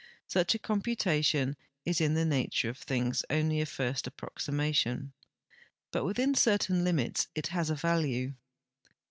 [0.25, 1.55] Such a computation
[1.85, 5.11] is in the nature of things only a first ap proximation.
[5.91, 8.33] but within certain limits it has a value.